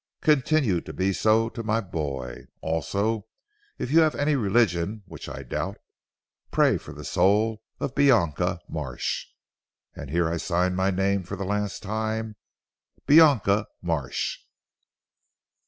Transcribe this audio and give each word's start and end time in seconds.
Continue 0.21 0.81
to 0.81 0.93
be 0.93 1.13
so 1.13 1.47
to 1.49 1.61
my 1.61 1.79
boy. 1.79 2.31
And 2.33 2.47
also 2.61 3.27
if 3.77 3.91
you 3.91 3.99
have 3.99 4.15
any 4.15 4.35
religion 4.35 5.03
(which 5.05 5.29
I 5.29 5.43
doubt) 5.43 5.77
pray 6.49 6.79
for 6.79 6.91
the 6.91 7.05
soul 7.05 7.61
of 7.79 7.93
Bianca 7.93 8.61
Marsh!" 8.67 9.27
"And 9.95 10.09
here 10.09 10.27
I 10.27 10.37
sign 10.37 10.73
my 10.73 10.89
name 10.89 11.21
for 11.21 11.35
the 11.35 11.45
last 11.45 11.83
time. 11.83 12.35
"BIANCA 13.05 13.67
MARSH." 13.83 14.39